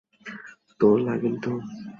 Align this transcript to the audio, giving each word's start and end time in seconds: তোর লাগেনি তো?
তোর 0.79 0.97
লাগেনি 0.99 1.39
তো? 1.43 1.51